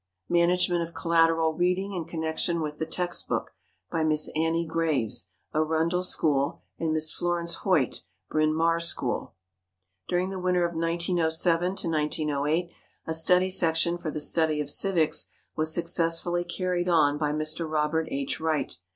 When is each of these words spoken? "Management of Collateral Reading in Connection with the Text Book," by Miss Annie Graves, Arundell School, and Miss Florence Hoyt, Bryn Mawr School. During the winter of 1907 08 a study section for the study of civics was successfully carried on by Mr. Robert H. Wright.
"Management 0.29 0.81
of 0.81 0.95
Collateral 0.95 1.53
Reading 1.53 1.93
in 1.93 2.05
Connection 2.05 2.59
with 2.59 2.79
the 2.79 2.87
Text 2.87 3.27
Book," 3.27 3.51
by 3.91 4.03
Miss 4.03 4.31
Annie 4.35 4.65
Graves, 4.65 5.29
Arundell 5.53 6.01
School, 6.01 6.63
and 6.79 6.91
Miss 6.91 7.13
Florence 7.13 7.57
Hoyt, 7.63 8.01
Bryn 8.27 8.51
Mawr 8.51 8.79
School. 8.79 9.35
During 10.07 10.31
the 10.31 10.39
winter 10.39 10.65
of 10.67 10.73
1907 10.73 11.93
08 12.35 12.71
a 13.05 13.13
study 13.13 13.51
section 13.51 13.99
for 13.99 14.09
the 14.09 14.19
study 14.19 14.59
of 14.59 14.71
civics 14.71 15.27
was 15.55 15.71
successfully 15.71 16.45
carried 16.45 16.89
on 16.89 17.19
by 17.19 17.31
Mr. 17.31 17.69
Robert 17.71 18.07
H. 18.09 18.39
Wright. 18.39 18.79